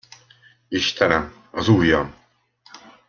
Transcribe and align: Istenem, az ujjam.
Istenem, 0.71 1.33
az 1.51 1.67
ujjam. 1.67 2.15